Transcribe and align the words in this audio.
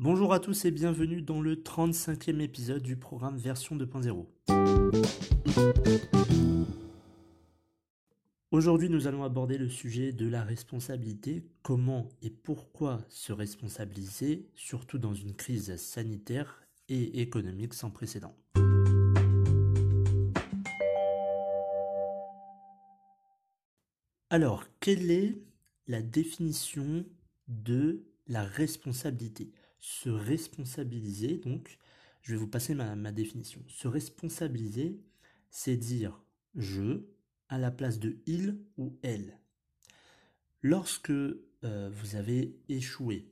Bonjour 0.00 0.32
à 0.32 0.40
tous 0.40 0.64
et 0.64 0.72
bienvenue 0.72 1.22
dans 1.22 1.40
le 1.40 1.54
35e 1.54 2.40
épisode 2.40 2.82
du 2.82 2.96
programme 2.96 3.36
version 3.38 3.76
2.0. 3.76 4.26
Aujourd'hui 8.50 8.90
nous 8.90 9.06
allons 9.06 9.22
aborder 9.22 9.56
le 9.56 9.68
sujet 9.68 10.10
de 10.10 10.28
la 10.28 10.42
responsabilité, 10.42 11.46
comment 11.62 12.08
et 12.22 12.30
pourquoi 12.30 13.04
se 13.08 13.32
responsabiliser, 13.32 14.48
surtout 14.56 14.98
dans 14.98 15.14
une 15.14 15.32
crise 15.32 15.76
sanitaire 15.76 16.60
et 16.88 17.20
économique 17.20 17.72
sans 17.72 17.90
précédent. 17.90 18.34
Alors, 24.28 24.64
quelle 24.80 25.12
est 25.12 25.38
la 25.86 26.02
définition 26.02 27.04
de 27.46 28.02
la 28.26 28.42
responsabilité? 28.42 29.52
Se 29.84 30.08
responsabiliser, 30.08 31.36
donc, 31.36 31.76
je 32.22 32.32
vais 32.32 32.38
vous 32.38 32.48
passer 32.48 32.74
ma, 32.74 33.12
définition. 33.12 33.62
Se 33.68 33.86
responsabiliser, 33.86 34.98
c'est 35.50 35.76
dire 35.76 36.22
je 36.54 37.04
à 37.50 37.58
la 37.58 37.70
place 37.70 37.98
de 37.98 38.16
il 38.24 38.64
ou 38.78 38.98
elle. 39.02 39.38
Lorsque 40.62 41.10
euh, 41.10 41.90
vous 41.92 42.16
avez 42.16 42.58
échoué, 42.70 43.30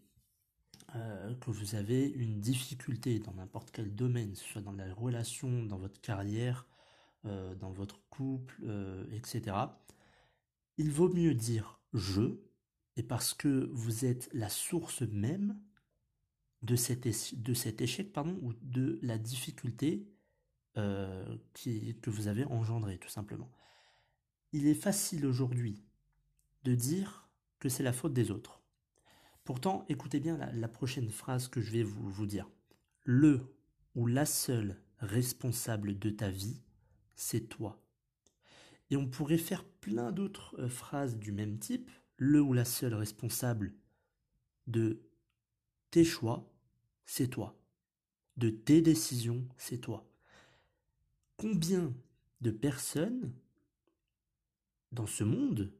euh, 0.95 1.35
que 1.37 1.51
vous 1.51 1.75
avez 1.75 2.07
une 2.07 2.39
difficulté 2.39 3.19
dans 3.19 3.33
n'importe 3.33 3.71
quel 3.71 3.95
domaine, 3.95 4.35
soit 4.35 4.61
dans 4.61 4.73
la 4.73 4.93
relation, 4.93 5.65
dans 5.65 5.79
votre 5.79 6.03
carrière, 6.03 6.67
euh, 7.25 7.55
dans 7.55 7.73
votre 7.73 8.07
couple, 8.11 8.63
etc., 9.11 9.57
il 10.77 10.91
vaut 10.91 11.09
mieux 11.09 11.35
dire 11.35 11.81
je, 11.95 12.37
et 12.97 13.03
parce 13.03 13.33
que 13.33 13.71
vous 13.73 14.05
êtes 14.05 14.29
la 14.35 14.51
source 14.51 15.01
même 15.01 15.59
de 16.63 16.77
cet, 16.77 17.07
de 17.43 17.55
cet 17.55 17.81
échec 17.81 18.13
pardon, 18.13 18.39
ou 18.43 18.53
de 18.63 18.99
la 19.03 19.19
difficulté 19.19 20.07
euh, 20.79 21.37
qui, 21.55 21.97
que 22.01 22.11
vous 22.11 22.29
avez 22.29 22.45
engendré, 22.45 22.99
tout 22.99 23.09
simplement. 23.09 23.51
Il 24.53 24.67
est 24.67 24.75
facile 24.75 25.27
aujourd'hui 25.27 25.83
de 26.65 26.75
dire 26.75 27.29
que 27.59 27.69
c'est 27.69 27.83
la 27.83 27.93
faute 27.93 28.13
des 28.13 28.31
autres. 28.31 28.63
Pourtant, 29.45 29.85
écoutez 29.89 30.21
bien 30.21 30.37
la, 30.37 30.69
prochaine 30.69 31.11
phrase 31.11 31.49
que 31.49 31.61
je 31.61 31.73
vais 31.73 31.83
vous, 31.83 32.09
vous 32.09 32.27
dire. 32.27 32.49
Le 33.05 33.55
ou 33.95 34.07
la 34.07 34.25
seule 34.25 34.81
responsable 35.01 35.99
de 35.99 36.11
ta 36.11 36.31
vie, 36.31 36.61
c'est 37.17 37.49
toi. 37.49 37.83
Et 38.91 38.97
on 38.97 39.09
pourrait 39.09 39.39
faire 39.39 39.65
plein 39.65 40.13
d'autres 40.13 40.55
euh, 40.61 40.69
phrases 40.69 41.19
du 41.19 41.33
même 41.33 41.59
type. 41.59 41.91
Le 42.17 42.41
ou 42.41 42.53
la 42.53 42.65
seule 42.65 42.95
responsable 42.95 43.75
de 44.69 45.03
tes 45.91 46.05
choix, 46.05 46.52
c'est 47.05 47.29
toi. 47.29 47.57
De 48.37 48.51
tes 48.51 48.81
décisions, 48.81 49.47
c'est 49.57 49.79
toi. 49.79 50.09
Combien 51.37 51.93
de 52.41 52.51
personnes 52.51 53.33
dans 54.93 55.07
ce 55.07 55.25
monde 55.25 55.73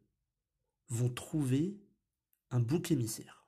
vont 0.89 1.09
trouver 1.09 1.79
un 2.51 2.61
bouc 2.61 2.91
émissaire? 2.91 3.47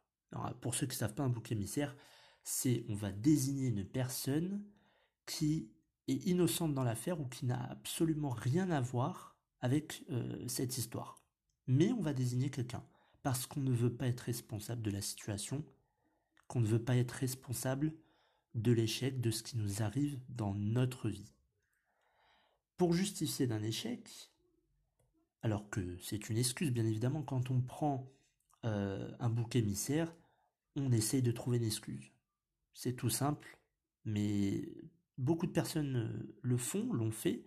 Pour 0.60 0.74
ceux 0.74 0.86
qui 0.86 0.94
ne 0.94 0.98
savent 0.98 1.14
pas, 1.14 1.22
un 1.22 1.28
bouc 1.28 1.52
émissaire, 1.52 1.96
c'est 2.42 2.84
on 2.88 2.94
va 2.94 3.12
désigner 3.12 3.68
une 3.68 3.84
personne 3.84 4.64
qui 5.26 5.70
est 6.08 6.26
innocente 6.26 6.74
dans 6.74 6.84
l'affaire 6.84 7.20
ou 7.20 7.26
qui 7.26 7.46
n'a 7.46 7.62
absolument 7.70 8.30
rien 8.30 8.70
à 8.70 8.80
voir 8.80 9.36
avec 9.60 10.04
euh, 10.10 10.46
cette 10.48 10.76
histoire. 10.76 11.22
Mais 11.66 11.92
on 11.92 12.00
va 12.00 12.12
désigner 12.12 12.50
quelqu'un 12.50 12.84
parce 13.22 13.46
qu'on 13.46 13.60
ne 13.60 13.72
veut 13.72 13.94
pas 13.94 14.06
être 14.06 14.20
responsable 14.20 14.82
de 14.82 14.90
la 14.90 15.00
situation 15.00 15.64
ne 16.60 16.66
veut 16.66 16.82
pas 16.82 16.96
être 16.96 17.12
responsable 17.12 17.92
de 18.54 18.72
l'échec 18.72 19.20
de 19.20 19.30
ce 19.30 19.42
qui 19.42 19.56
nous 19.56 19.82
arrive 19.82 20.18
dans 20.28 20.54
notre 20.54 21.08
vie. 21.08 21.32
Pour 22.76 22.92
justifier 22.92 23.46
d'un 23.46 23.62
échec, 23.62 24.30
alors 25.42 25.68
que 25.70 25.96
c'est 26.00 26.28
une 26.30 26.38
excuse 26.38 26.72
bien 26.72 26.84
évidemment, 26.84 27.22
quand 27.22 27.50
on 27.50 27.60
prend 27.60 28.10
euh, 28.64 29.10
un 29.18 29.28
bouc 29.28 29.56
émissaire, 29.56 30.14
on 30.76 30.90
essaye 30.92 31.22
de 31.22 31.32
trouver 31.32 31.58
une 31.58 31.64
excuse. 31.64 32.12
C'est 32.72 32.94
tout 32.94 33.10
simple, 33.10 33.58
mais 34.04 34.68
beaucoup 35.18 35.46
de 35.46 35.52
personnes 35.52 35.96
euh, 35.96 36.36
le 36.42 36.56
font, 36.56 36.92
l'ont 36.92 37.12
fait, 37.12 37.44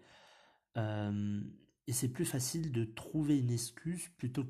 euh, 0.78 1.42
et 1.88 1.94
c'est 1.94 2.10
plus 2.10 2.26
facile 2.26 2.72
de 2.72 2.84
trouver 2.84 3.40
une 3.40 3.52
excuse 3.52 4.10
plutôt 4.18 4.46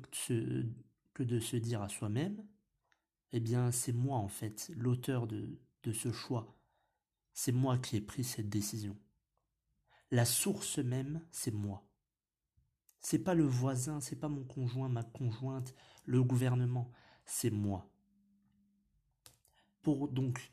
que 1.14 1.22
de 1.22 1.40
se 1.40 1.56
dire 1.56 1.82
à 1.82 1.88
soi-même 1.88 2.44
eh 3.32 3.40
bien 3.40 3.70
c'est 3.70 3.92
moi 3.92 4.18
en 4.18 4.28
fait, 4.28 4.70
l'auteur 4.76 5.26
de, 5.26 5.58
ce 5.92 6.12
choix. 6.12 6.54
C'est 7.32 7.52
moi 7.52 7.78
qui 7.78 7.96
ai 7.96 8.02
pris 8.02 8.24
cette 8.24 8.50
décision. 8.50 8.94
La 10.10 10.26
source 10.26 10.78
même, 10.78 11.22
c'est 11.30 11.54
moi. 11.54 11.88
C'est 13.00 13.20
pas 13.20 13.34
le 13.34 13.44
voisin, 13.44 14.00
c'est 14.00 14.16
pas 14.16 14.28
mon 14.28 14.44
conjoint, 14.44 14.90
ma 14.90 15.02
conjointe, 15.02 15.74
le 16.04 16.22
gouvernement, 16.22 16.90
c'est 17.24 17.50
moi. 17.50 17.88
Pour 19.82 20.08
donc 20.08 20.50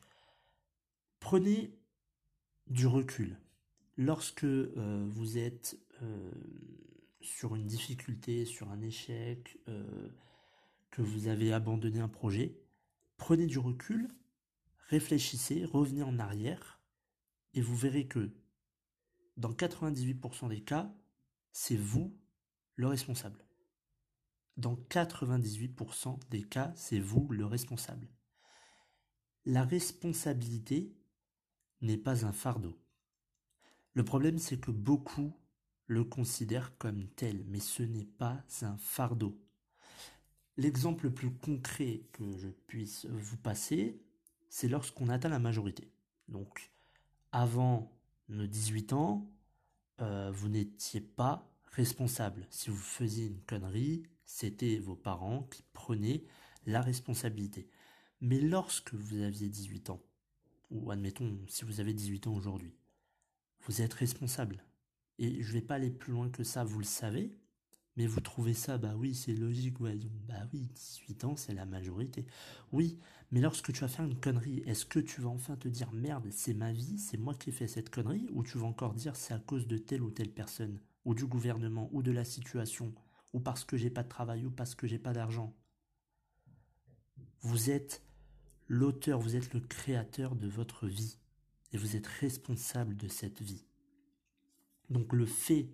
prenez 1.19 1.77
du 2.67 2.87
recul. 2.87 3.37
Lorsque 3.97 4.43
euh, 4.43 5.05
vous 5.07 5.37
êtes 5.37 5.77
euh, 6.01 6.31
sur 7.21 7.55
une 7.55 7.65
difficulté, 7.65 8.45
sur 8.45 8.69
un 8.69 8.81
échec, 8.81 9.57
euh, 9.67 10.09
que 10.91 11.01
vous 11.01 11.27
avez 11.27 11.51
abandonné 11.51 11.99
un 11.99 12.07
projet, 12.07 12.57
Prenez 13.17 13.47
du 13.47 13.59
recul, 13.59 14.09
réfléchissez, 14.89 15.65
revenez 15.65 16.03
en 16.03 16.19
arrière, 16.19 16.81
et 17.53 17.61
vous 17.61 17.75
verrez 17.75 18.07
que 18.07 18.31
dans 19.37 19.51
98% 19.51 20.49
des 20.49 20.61
cas, 20.61 20.93
c'est 21.51 21.77
vous 21.77 22.17
le 22.75 22.87
responsable. 22.87 23.45
Dans 24.57 24.75
98% 24.75 26.19
des 26.29 26.43
cas, 26.43 26.73
c'est 26.75 26.99
vous 26.99 27.27
le 27.29 27.45
responsable. 27.45 28.07
La 29.45 29.63
responsabilité 29.63 30.95
n'est 31.81 31.97
pas 31.97 32.25
un 32.25 32.31
fardeau. 32.31 32.77
Le 33.93 34.03
problème, 34.03 34.37
c'est 34.37 34.59
que 34.59 34.71
beaucoup 34.71 35.33
le 35.87 36.03
considèrent 36.03 36.77
comme 36.77 37.07
tel, 37.07 37.43
mais 37.47 37.59
ce 37.59 37.83
n'est 37.83 38.05
pas 38.05 38.43
un 38.61 38.77
fardeau. 38.77 39.39
L'exemple 40.57 41.05
le 41.05 41.13
plus 41.13 41.31
concret 41.31 42.01
que 42.13 42.37
je 42.37 42.47
puisse 42.47 43.05
vous 43.07 43.37
passer, 43.37 43.99
c'est 44.49 44.69
lorsqu'on 44.69 45.09
atteint 45.09 45.29
la 45.29 45.39
majorité. 45.39 45.91
Donc, 46.29 46.71
avant 47.31 47.91
nos 48.29 48.47
18 48.47 48.93
ans, 48.93 49.29
euh, 50.01 50.31
vous 50.33 50.47
n'étiez 50.47 51.01
pas 51.01 51.51
responsable. 51.71 52.47
Si 52.49 52.69
vous 52.69 52.77
faisiez 52.77 53.27
une 53.27 53.41
connerie, 53.41 54.03
c'était 54.25 54.77
vos 54.79 54.95
parents 54.95 55.43
qui 55.43 55.63
prenaient 55.73 56.23
la 56.65 56.81
responsabilité. 56.81 57.67
Mais 58.21 58.39
lorsque 58.39 58.93
vous 58.93 59.21
aviez 59.21 59.49
18 59.49 59.89
ans, 59.89 60.01
ou 60.71 60.89
admettons 60.89 61.37
si 61.47 61.65
vous 61.65 61.79
avez 61.79 61.93
18 61.93 62.27
ans 62.27 62.35
aujourd'hui, 62.35 62.73
vous 63.61 63.81
êtes 63.81 63.93
responsable. 63.93 64.63
Et 65.19 65.43
je 65.43 65.49
ne 65.49 65.53
vais 65.53 65.61
pas 65.61 65.75
aller 65.75 65.91
plus 65.91 66.13
loin 66.13 66.29
que 66.29 66.43
ça, 66.43 66.63
vous 66.63 66.79
le 66.79 66.85
savez, 66.85 67.37
mais 67.97 68.07
vous 68.07 68.19
trouvez 68.19 68.53
ça, 68.53 68.77
bah 68.77 68.95
oui, 68.97 69.15
c'est 69.15 69.33
logique. 69.33 69.79
Bah 69.79 70.47
oui, 70.53 70.67
18 70.75 71.23
ans, 71.23 71.35
c'est 71.35 71.53
la 71.53 71.65
majorité. 71.65 72.25
Oui, 72.71 72.99
mais 73.31 73.39
lorsque 73.39 73.71
tu 73.71 73.81
vas 73.81 73.87
faire 73.87 74.05
une 74.05 74.19
connerie, 74.19 74.63
est-ce 74.65 74.85
que 74.85 74.99
tu 74.99 75.21
vas 75.21 75.29
enfin 75.29 75.55
te 75.55 75.67
dire 75.67 75.91
merde, 75.93 76.27
c'est 76.31 76.53
ma 76.53 76.73
vie, 76.73 76.99
c'est 76.99 77.17
moi 77.17 77.33
qui 77.33 77.49
ai 77.49 77.53
fait 77.53 77.67
cette 77.67 77.89
connerie, 77.89 78.27
ou 78.31 78.43
tu 78.43 78.57
vas 78.57 78.67
encore 78.67 78.93
dire 78.93 79.15
c'est 79.15 79.33
à 79.33 79.39
cause 79.39 79.67
de 79.67 79.77
telle 79.77 80.01
ou 80.01 80.11
telle 80.11 80.31
personne, 80.31 80.79
ou 81.05 81.15
du 81.15 81.25
gouvernement, 81.25 81.89
ou 81.93 82.03
de 82.03 82.11
la 82.11 82.25
situation, 82.25 82.93
ou 83.33 83.39
parce 83.39 83.63
que 83.63 83.77
j'ai 83.77 83.89
pas 83.89 84.03
de 84.03 84.09
travail, 84.09 84.45
ou 84.45 84.51
parce 84.51 84.75
que 84.75 84.87
j'ai 84.87 84.99
pas 84.99 85.13
d'argent? 85.13 85.55
Vous 87.41 87.69
êtes 87.69 88.03
l'auteur, 88.67 89.19
vous 89.19 89.35
êtes 89.35 89.53
le 89.53 89.61
créateur 89.61 90.35
de 90.35 90.47
votre 90.47 90.87
vie, 90.87 91.17
et 91.71 91.77
vous 91.77 91.95
êtes 91.95 92.07
responsable 92.07 92.97
de 92.97 93.07
cette 93.07 93.41
vie. 93.41 93.65
Donc 94.89 95.13
le 95.13 95.25
fait 95.25 95.69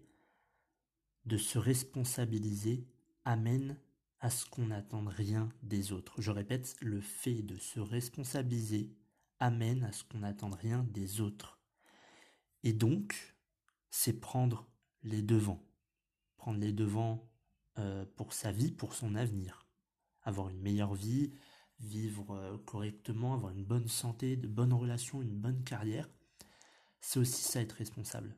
de 1.26 1.38
se 1.38 1.58
responsabiliser 1.58 2.86
amène 3.26 3.78
à 4.20 4.30
ce 4.30 4.46
qu'on 4.46 4.68
n'attende 4.68 5.08
rien 5.08 5.50
des 5.64 5.92
autres. 5.92 6.22
Je 6.22 6.32
répète, 6.32 6.76
le 6.82 7.02
fait 7.02 7.42
de 7.42 7.58
se 7.58 7.80
responsabiliser 7.80 8.96
amène 9.40 9.84
à 9.84 9.92
ce 9.92 10.04
qu'on 10.04 10.20
n'attende 10.20 10.56
rien 10.56 10.84
des 10.92 11.22
autres. 11.22 11.60
Et 12.64 12.74
donc, 12.74 13.36
c'est 13.90 14.20
prendre 14.20 14.68
les 15.04 15.22
devants. 15.24 15.64
Prendre 16.38 16.60
les 16.60 16.74
devants 16.74 17.28
euh, 17.80 18.06
pour 18.16 18.34
sa 18.34 18.52
vie, 18.52 18.72
pour 18.72 18.94
son 18.94 19.16
avenir. 19.16 19.66
Avoir 20.24 20.50
une 20.50 20.62
meilleure 20.62 20.94
vie, 20.94 21.32
vivre 21.80 22.36
euh, 22.36 22.58
correctement, 22.60 23.34
avoir 23.34 23.52
une 23.52 23.66
bonne 23.66 23.88
santé, 23.88 24.36
de 24.38 24.48
bonnes 24.48 24.74
relations, 24.74 25.22
une 25.22 25.40
bonne 25.40 25.64
carrière. 25.64 26.08
C'est 27.00 27.20
aussi 27.20 27.42
ça 27.42 27.62
être 27.62 27.74
responsable. 27.74 28.36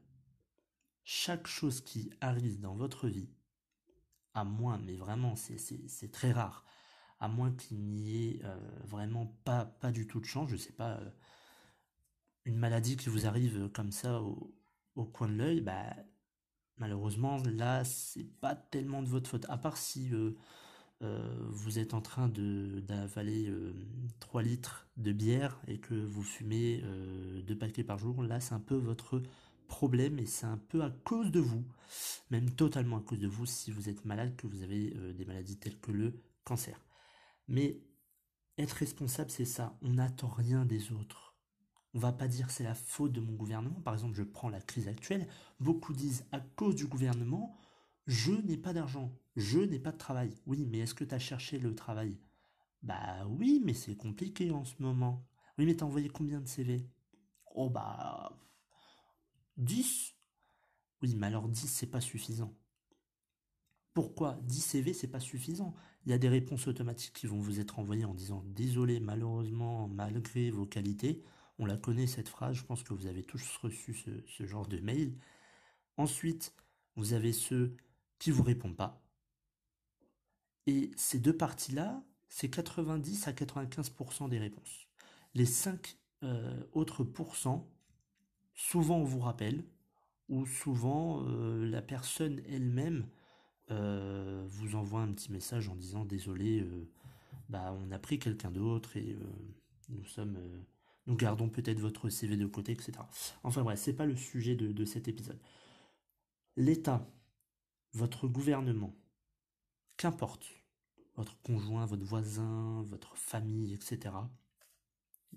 Chaque 1.04 1.48
chose 1.48 1.82
qui 1.82 2.12
arrive 2.22 2.62
dans 2.62 2.76
votre 2.76 3.08
vie, 3.10 3.30
à 4.34 4.46
moins, 4.46 4.78
mais 4.78 4.96
vraiment 4.96 5.36
c'est 5.36 6.12
très 6.12 6.32
rare, 6.32 6.66
à 7.20 7.28
moins 7.28 7.52
qu'il 7.52 7.80
n'y 7.80 8.28
ait 8.28 8.42
euh, 8.46 8.58
vraiment 8.86 9.28
pas, 9.44 9.66
du 9.92 10.08
tout 10.08 10.22
de 10.22 10.26
chance, 10.26 10.50
je 10.50 10.56
sais 10.56 10.72
pas, 10.72 10.92
euh, 10.92 11.10
une 12.46 12.58
maladie 12.58 12.96
qui 12.96 13.10
vous 13.10 13.26
arrive 13.26 13.70
comme 13.74 13.92
ça 13.92 14.22
au, 14.22 14.56
coin 15.06 15.28
de 15.28 15.34
l'œil, 15.34 15.62
bah 15.62 15.94
malheureusement 16.78 17.38
là 17.38 17.84
c'est 17.84 18.24
pas 18.40 18.56
tellement 18.56 19.02
de 19.04 19.10
votre 19.10 19.30
faute. 19.30 19.46
À 19.50 19.58
part 19.58 19.78
si 19.78 20.12
euh, 20.14 21.48
vous 21.50 21.80
êtes 21.80 21.94
en 21.94 22.02
train 22.02 22.30
d'avaler 22.30 23.54
3 24.20 24.42
litres 24.42 24.88
de 24.98 25.12
bière 25.12 25.60
et 25.68 25.80
que 25.80 25.96
vous 25.96 26.24
fumez 26.24 26.84
deux 27.46 27.58
paquets 27.58 27.84
par 27.84 27.98
jour, 27.98 28.24
là 28.24 28.40
c'est 28.40 28.54
un 28.54 28.60
peu 28.60 28.76
votre 28.76 29.22
problème 29.74 30.20
et 30.20 30.28
c'est 30.28 30.46
un 30.46 30.60
peu 30.60 30.84
à 30.84 30.92
cause 30.92 31.32
de 31.32 31.40
vous, 31.40 31.66
même 32.30 32.52
totalement 32.52 32.98
à 32.98 33.02
cause 33.02 33.18
de 33.18 33.28
vous 33.28 33.48
si 33.48 33.72
vous 33.72 33.90
êtes 33.90 34.06
malade, 34.06 34.36
que 34.36 34.46
vous 34.46 34.62
avez 34.62 34.94
euh, 34.96 35.14
des 35.14 35.26
maladies 35.26 35.58
telles 35.58 35.80
que 35.80 35.92
le 35.92 36.22
cancer. 36.44 36.80
Mais 37.48 37.82
être 38.60 38.74
responsable, 38.74 39.32
c'est 39.32 39.46
ça. 39.46 39.76
On 39.82 39.94
n'attend 39.94 40.28
rien 40.28 40.64
des 40.64 40.92
autres. 40.92 41.36
On 41.96 42.00
va 42.00 42.12
pas 42.12 42.28
dire 42.28 42.52
c'est 42.52 42.64
la 42.64 42.76
faute 42.76 43.14
de 43.14 43.20
mon 43.20 43.34
gouvernement. 43.34 43.82
Par 43.82 43.96
exemple, 43.96 44.14
je 44.16 44.22
prends 44.22 44.50
la 44.50 44.62
crise 44.62 44.88
actuelle. 44.88 45.28
Beaucoup 45.60 45.94
disent 45.94 46.26
à 46.32 46.40
cause 46.40 46.76
du 46.76 46.86
gouvernement, 46.86 47.58
je 48.06 48.32
n'ai 48.32 48.58
pas 48.58 48.74
d'argent, 48.74 49.12
je 49.36 49.60
n'ai 49.60 49.80
pas 49.80 49.92
de 49.92 49.98
travail. 49.98 50.36
Oui, 50.46 50.68
mais 50.70 50.80
est-ce 50.80 50.94
que 50.94 51.04
tu 51.04 51.16
as 51.16 51.20
cherché 51.20 51.58
le 51.58 51.74
travail? 51.74 52.16
Bah 52.84 53.26
oui, 53.28 53.60
mais 53.66 53.74
c'est 53.74 53.96
compliqué 53.96 54.52
en 54.52 54.66
ce 54.66 54.76
moment. 54.80 55.26
Oui, 55.58 55.66
mais 55.66 55.76
t'as 55.76 55.86
envoyé 55.86 56.10
combien 56.10 56.42
de 56.42 56.48
CV 56.48 56.88
Oh 57.56 57.72
bah 57.72 58.38
10 59.58 60.16
Oui, 61.02 61.16
mais 61.16 61.28
alors 61.28 61.48
10, 61.50 61.68
c'est 61.68 61.88
pas 61.88 62.02
suffisant. 62.02 62.56
Pourquoi 63.94 64.40
10 64.44 64.62
CV, 64.62 64.94
c'est 64.94 65.08
pas 65.08 65.20
suffisant? 65.20 65.76
Il 66.06 66.12
y 66.12 66.14
a 66.14 66.18
des 66.18 66.30
réponses 66.30 66.68
automatiques 66.68 67.14
qui 67.14 67.28
vont 67.28 67.40
vous 67.40 67.60
être 67.60 67.80
envoyées 67.80 68.06
en 68.06 68.14
disant 68.14 68.44
Désolé, 68.48 69.00
malheureusement, 69.00 69.88
malgré 69.88 70.50
vos 70.50 70.66
qualités. 70.66 71.24
On 71.60 71.66
la 71.66 71.78
connaît 71.78 72.08
cette 72.08 72.30
phrase, 72.30 72.56
je 72.56 72.64
pense 72.64 72.84
que 72.84 72.94
vous 72.94 73.06
avez 73.06 73.24
tous 73.24 73.58
reçu 73.58 73.94
ce, 73.94 74.46
genre 74.46 74.68
de 74.68 74.80
mail. 74.80 75.16
Ensuite, 75.98 76.54
vous 76.96 77.14
avez 77.14 77.32
ceux 77.32 77.78
qui 78.18 78.32
vous 78.32 78.44
répondent 78.44 78.76
pas. 78.76 79.04
Et 80.66 80.92
ces 80.96 81.20
deux 81.20 81.36
parties-là, 81.38 82.04
c'est 82.30 82.50
90 82.50 83.28
à 83.28 83.34
95% 83.34 84.30
des 84.30 84.40
réponses. 84.40 84.88
Les 85.36 85.46
5 85.46 86.00
euh, 86.24 86.64
autres 86.72 87.04
pourcents, 87.04 87.70
souvent 88.54 88.98
on 88.98 89.04
vous 89.04 89.20
rappelle, 89.20 89.64
ou 90.30 90.46
souvent 90.46 91.24
euh, 91.28 91.66
la 91.66 91.82
personne 91.82 92.42
elle-même 92.48 93.08
euh, 93.72 94.44
vous 94.48 94.76
envoie 94.76 95.02
un 95.02 95.12
petit 95.14 95.32
message 95.32 95.70
en 95.70 95.76
disant 95.76 96.06
désolé, 96.06 96.62
euh, 96.62 96.90
bah 97.50 97.76
on 97.80 97.92
a 97.92 98.00
pris 98.00 98.20
quelqu'un 98.20 98.52
d'autre 98.52 98.98
et 98.98 99.18
nous 99.90 100.06
sommes, 100.06 100.38
nous 101.08 101.16
gardons 101.16 101.50
peut-être 101.50 101.80
votre 101.80 102.10
CV 102.10 102.38
de 102.38 102.46
côté, 102.46 102.72
etc. 102.72 102.94
Enfin 103.44 103.64
bref, 103.64 103.80
c'est 103.80 103.94
pas 103.94 104.06
le 104.06 104.16
sujet 104.16 104.56
de, 104.56 104.72
de 104.72 104.86
cet 104.86 105.08
épisode. 105.08 105.40
L'État, 106.56 107.06
votre 107.94 108.28
gouvernement, 108.28 108.96
qu'importe, 109.98 110.48
votre 111.16 111.40
conjoint, 111.42 111.86
votre 111.86 112.04
voisin, 112.04 112.84
votre 112.84 113.16
famille, 113.18 113.74
etc. 113.74 114.16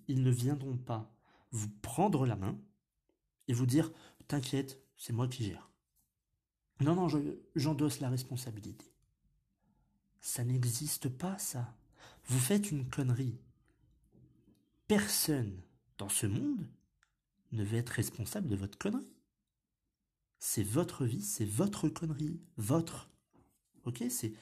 Ils 0.08 0.22
ne 0.22 0.30
viendront 0.30 0.76
pas 0.76 1.12
vous 1.50 1.68
prendre 1.82 2.26
la 2.26 2.36
main 2.36 2.58
et 3.48 3.52
vous 3.52 3.66
dire 3.66 3.90
T'inquiète, 4.28 4.82
c'est 4.96 5.12
moi 5.12 5.28
qui 5.28 5.44
gère. 5.44 5.70
Non, 6.80 6.94
non, 6.94 7.08
j'endosse 7.54 8.00
la 8.00 8.10
responsabilité. 8.10 8.92
Ça 10.20 10.44
n'existe 10.44 11.08
pas, 11.08 11.38
ça. 11.38 11.74
Vous 12.24 12.38
faites 12.38 12.70
une 12.70 12.88
connerie. 12.88 13.38
Personne 14.88 15.62
dans 15.98 16.08
ce 16.08 16.26
monde 16.26 16.66
ne 17.52 17.64
veut 17.64 17.78
être 17.78 17.90
responsable 17.90 18.48
de 18.48 18.56
votre 18.56 18.78
connerie. 18.78 19.14
C'est 20.38 20.64
votre 20.64 21.04
vie, 21.04 21.22
c'est 21.22 21.46
votre 21.46 21.88
connerie, 21.88 22.40
votre. 22.56 23.08
Ok, 23.84 24.04
c'est 24.10 24.34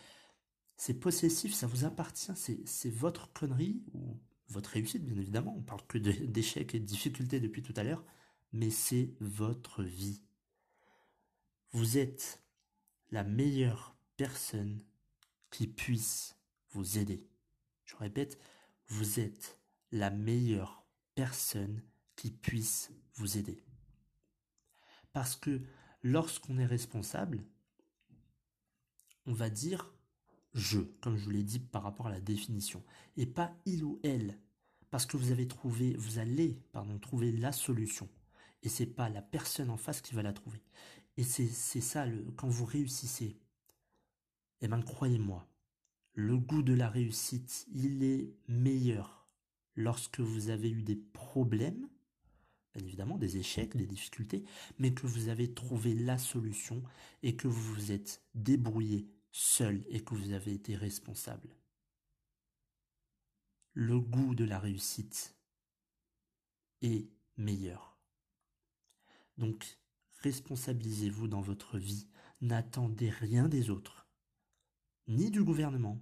c'est 0.77 0.95
possessif, 0.95 1.55
ça 1.55 1.69
vous 1.69 1.85
appartient, 1.85 2.33
c'est 2.35 2.91
votre 2.91 3.33
connerie 3.33 3.83
ou 3.93 4.19
votre 4.49 4.71
réussite, 4.71 5.05
bien 5.05 5.17
évidemment. 5.17 5.55
On 5.57 5.63
parle 5.63 5.87
que 5.87 5.99
d'échecs 5.99 6.75
et 6.75 6.81
de 6.81 6.85
difficultés 6.85 7.39
depuis 7.39 7.63
tout 7.63 7.75
à 7.77 7.85
l'heure 7.85 8.05
mais 8.55 8.71
c'est 8.71 9.13
votre 9.19 9.83
vie. 9.83 10.23
Vous 11.73 11.99
êtes 11.99 12.41
la 13.11 13.25
meilleure 13.25 13.97
personne 14.17 14.81
qui 15.51 15.67
puisse 15.67 16.37
vous 16.71 16.99
aider. 16.99 17.27
Je 17.85 17.97
répète, 17.97 18.39
vous 18.87 19.19
êtes 19.19 19.59
la 19.91 20.11
meilleure 20.11 20.87
personne 21.17 21.83
qui 22.15 22.31
puisse 22.31 22.93
vous 23.15 23.39
aider. 23.39 23.61
Parce 25.13 25.35
que 25.35 25.61
lorsqu'on 26.05 26.57
est 26.59 26.65
responsable, 26.65 27.45
on 29.27 29.33
va 29.33 29.51
dire 29.51 29.93
je, 30.53 30.79
comme 31.01 31.17
je 31.17 31.25
vous 31.25 31.31
l'ai 31.31 31.43
dit 31.43 31.59
par 31.59 31.83
rapport 31.83 32.07
à 32.07 32.13
la 32.13 32.21
définition, 32.21 32.85
et 33.17 33.27
pas 33.27 33.53
il 33.67 33.83
ou 33.83 33.99
elle, 34.05 34.39
parce 34.91 35.07
que 35.07 35.17
vous 35.17 35.33
avez 35.33 35.49
trouvé, 35.49 35.95
vous 35.97 36.21
allez, 36.21 36.63
pardon, 36.71 37.01
trouver 37.01 37.33
la 37.33 37.51
solution 37.51 38.09
et 38.65 38.69
c'est 38.69 38.87
pas 38.87 39.09
la 39.11 39.23
personne 39.23 39.71
en 39.71 39.77
face 39.77 40.01
qui 40.01 40.15
va 40.15 40.23
la 40.23 40.33
trouver. 40.33 40.63
Et 41.17 41.23
c'est 41.23 41.47
ça, 41.81 42.07
le, 42.07 42.25
quand 42.33 42.49
vous 42.49 42.65
réussissez, 42.65 43.39
eh 44.63 44.69
ben 44.69 44.83
croyez-moi, 44.83 45.47
le 46.15 46.37
goût 46.37 46.63
de 46.63 46.73
la 46.73 46.89
réussite, 46.89 47.67
il 47.73 48.03
est 48.03 48.35
meilleur 48.49 49.29
lorsque 49.77 50.21
vous 50.21 50.49
avez 50.49 50.71
eu 50.71 50.83
des 50.83 50.97
problèmes, 50.97 51.89
bien 52.75 52.85
évidemment 52.85 53.19
des 53.19 53.37
échecs, 53.37 53.77
des 53.77 53.87
difficultés, 53.87 54.45
mais 54.79 54.95
que 54.95 55.07
vous 55.07 55.29
avez 55.29 55.53
trouvé 55.53 55.95
la 55.95 56.19
solution 56.19 56.83
et 57.23 57.37
que 57.37 57.47
vous 57.47 57.75
vous 57.75 57.93
êtes 57.93 58.23
débrouillé 58.35 59.09
seul 59.31 59.85
et 59.89 60.01
que 60.01 60.15
vous 60.15 60.33
avez 60.33 60.53
été 60.53 60.75
responsable. 60.75 61.55
Le 63.75 64.01
goût 64.01 64.35
de 64.35 64.45
la 64.45 64.59
réussite 64.59 65.37
est 66.81 67.09
meilleur. 67.37 67.94
Donc, 69.39 69.79
responsabilisez-vous 70.21 71.29
dans 71.29 71.41
votre 71.41 71.79
vie. 71.79 72.09
N'attendez 72.41 73.11
rien 73.11 73.49
des 73.49 73.71
autres, 73.71 74.07
ni 75.09 75.31
du 75.31 75.43
gouvernement, 75.43 76.01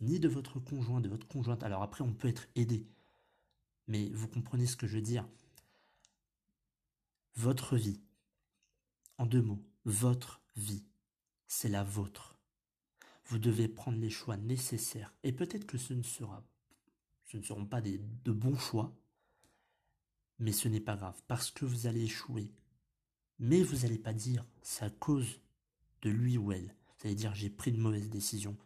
ni 0.00 0.20
de 0.20 0.28
votre 0.28 0.60
conjoint, 0.60 1.00
de 1.00 1.08
votre 1.08 1.26
conjointe. 1.26 1.62
Alors 1.62 1.82
après, 1.82 2.02
on 2.02 2.12
peut 2.12 2.28
être 2.28 2.48
aidé. 2.56 2.86
Mais 3.86 4.08
vous 4.10 4.28
comprenez 4.28 4.66
ce 4.66 4.76
que 4.76 4.86
je 4.86 4.96
veux 4.96 5.02
dire. 5.02 5.28
Votre 7.34 7.76
vie, 7.76 8.00
en 9.16 9.26
deux 9.26 9.42
mots, 9.42 9.64
votre 9.84 10.40
vie, 10.56 10.84
c'est 11.46 11.68
la 11.68 11.84
vôtre. 11.84 12.38
Vous 13.26 13.38
devez 13.38 13.68
prendre 13.68 13.98
les 13.98 14.10
choix 14.10 14.36
nécessaires. 14.36 15.14
Et 15.22 15.32
peut-être 15.32 15.66
que 15.66 15.78
ce 15.78 15.94
ne 15.94 16.02
sera, 16.02 16.44
ce 17.24 17.36
ne 17.36 17.42
seront 17.42 17.66
pas 17.66 17.80
des, 17.80 18.00
de 18.24 18.32
bons 18.32 18.56
choix, 18.56 18.96
mais 20.38 20.52
ce 20.52 20.68
n'est 20.68 20.80
pas 20.80 20.96
grave, 20.96 21.20
parce 21.26 21.50
que 21.50 21.64
vous 21.64 21.86
allez 21.86 22.02
échouer. 22.02 22.52
Mais 23.38 23.62
vous 23.62 23.78
n'allez 23.78 23.98
pas 23.98 24.12
dire 24.12 24.44
c'est 24.62 24.84
à 24.84 24.90
cause 24.90 25.40
de 26.02 26.10
lui 26.10 26.38
ou 26.38 26.52
elle. 26.52 26.74
Vous 26.98 27.06
allez 27.06 27.14
dire 27.14 27.34
j'ai 27.34 27.50
pris 27.50 27.70
une 27.70 27.80
mauvaise 27.80 28.10
décision, 28.10 28.56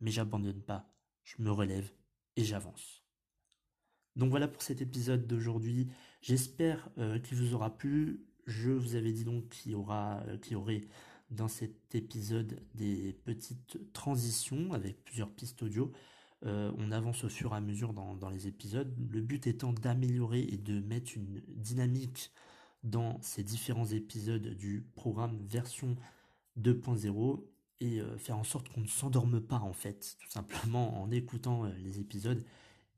mais 0.00 0.10
j'abandonne 0.10 0.62
pas, 0.62 0.92
je 1.24 1.42
me 1.42 1.50
relève 1.50 1.90
et 2.36 2.44
j'avance. 2.44 3.02
Donc 4.16 4.30
voilà 4.30 4.48
pour 4.48 4.62
cet 4.62 4.80
épisode 4.80 5.26
d'aujourd'hui. 5.26 5.88
J'espère 6.20 6.88
euh, 6.98 7.18
qu'il 7.18 7.38
vous 7.38 7.54
aura 7.54 7.76
plu. 7.76 8.26
Je 8.46 8.70
vous 8.70 8.96
avais 8.96 9.12
dit 9.12 9.24
donc 9.24 9.48
qu'il 9.48 9.74
aura, 9.76 10.22
euh, 10.26 10.38
qu'il 10.38 10.52
y 10.52 10.56
aurait 10.56 10.82
dans 11.30 11.48
cet 11.48 11.94
épisode 11.94 12.60
des 12.74 13.12
petites 13.24 13.92
transitions 13.92 14.72
avec 14.72 15.04
plusieurs 15.04 15.30
pistes 15.30 15.62
audio. 15.62 15.92
Euh, 16.46 16.72
on 16.78 16.90
avance 16.90 17.24
au 17.24 17.28
fur 17.28 17.52
et 17.52 17.56
à 17.56 17.60
mesure 17.60 17.92
dans, 17.92 18.30
les 18.30 18.46
épisodes. 18.46 18.94
Le 19.10 19.20
but 19.20 19.46
étant 19.46 19.72
d'améliorer 19.72 20.40
et 20.40 20.56
de 20.56 20.80
mettre 20.80 21.16
une 21.16 21.42
dynamique 21.48 22.30
dans 22.82 23.20
ces 23.20 23.42
différents 23.42 23.86
épisodes 23.86 24.54
du 24.56 24.86
programme 24.94 25.38
version 25.46 25.96
2.0 26.58 27.44
et 27.80 28.00
faire 28.18 28.38
en 28.38 28.44
sorte 28.44 28.68
qu'on 28.70 28.80
ne 28.80 28.86
s'endorme 28.86 29.40
pas 29.40 29.58
en 29.58 29.72
fait, 29.72 30.16
tout 30.18 30.30
simplement 30.30 31.02
en 31.02 31.10
écoutant 31.10 31.64
les 31.78 32.00
épisodes 32.00 32.42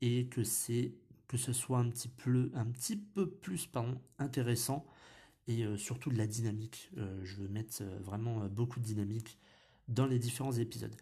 et 0.01 0.27
que 0.27 0.43
c'est 0.43 0.93
que 1.27 1.37
ce 1.37 1.51
soit 1.51 1.79
un 1.79 1.89
petit 1.89 2.97
peu, 2.97 3.29
plus 3.29 3.69
intéressant 4.19 4.85
et 5.47 5.65
surtout 5.77 6.11
de 6.11 6.17
la 6.17 6.27
dynamique. 6.27 6.91
je 7.23 7.35
veux 7.37 7.47
mettre 7.49 7.83
vraiment 8.01 8.45
beaucoup 8.47 8.79
de 8.79 8.85
dynamique 8.85 9.37
dans 9.87 10.05
les 10.05 10.19
différents 10.19 10.53
épisodes. 10.53 10.95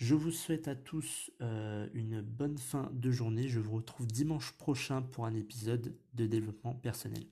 Je 0.00 0.14
vous 0.14 0.30
souhaite 0.30 0.66
à 0.66 0.74
tous 0.74 1.30
une 1.40 2.22
bonne 2.22 2.56
fin 2.56 2.90
de 2.94 3.10
journée. 3.10 3.48
Je 3.48 3.60
vous 3.60 3.76
retrouve 3.76 4.06
dimanche 4.06 4.52
prochain 4.52 5.02
pour 5.02 5.26
un 5.26 5.34
épisode 5.34 5.94
de 6.14 6.26
développement 6.26 6.74
personnel. 6.74 7.22